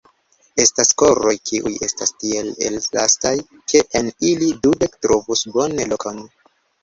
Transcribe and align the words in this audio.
Estas 0.61 0.89
koroj, 1.01 1.33
kiuj 1.49 1.71
estas 1.87 2.13
tiel 2.23 2.47
elastaj, 2.69 3.33
ke 3.73 3.83
en 4.01 4.09
ili 4.33 4.49
dudek 4.65 4.97
trovus 5.07 5.45
bone 5.59 5.87
lokon! 5.93 6.21